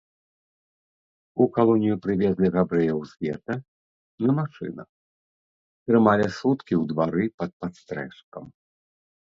У 1.43 1.45
калонію 1.57 1.95
прывезлі 2.05 2.47
габрэяў 2.57 2.99
з 3.11 3.27
гета 3.27 3.55
на 4.27 4.31
машынах, 4.41 4.89
трымалі 5.93 6.25
суткі 6.43 6.73
ў 6.81 6.95
двары 6.95 7.25
пад 7.43 7.51
падстрэшкам. 7.61 8.43